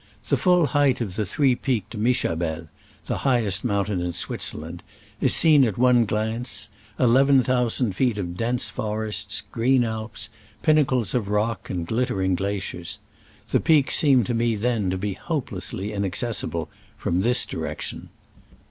The 0.29 0.35
full 0.35 0.65
height 0.65 0.99
of 0.99 1.15
the 1.15 1.27
three 1.27 1.53
peaked 1.53 1.95
Mischabel 1.95 2.69
(the 3.05 3.19
highest 3.19 3.63
mountain 3.63 4.01
in 4.01 4.13
Switzerland) 4.13 4.81
is 5.21 5.35
seen 5.35 5.63
at 5.63 5.77
one 5.77 6.05
glance— 6.05 6.69
eleven 6.99 7.43
thousand 7.43 7.95
feet 7.95 8.17
of 8.17 8.35
dense 8.35 8.71
forests, 8.71 9.43
green 9.51 9.83
alps, 9.83 10.29
pinnacles 10.63 11.13
of 11.13 11.29
rock 11.29 11.69
and 11.69 11.85
glittering 11.85 12.33
glaciers. 12.33 12.97
The 13.51 13.59
peaks 13.59 13.95
seemed 13.95 14.25
to 14.25 14.33
me 14.33 14.55
then 14.55 14.89
to 14.89 14.97
be 14.97 15.13
hopelessly 15.13 15.93
inaccessible 15.93 16.67
from 16.97 17.21
this 17.21 17.45
direction. 17.45 18.09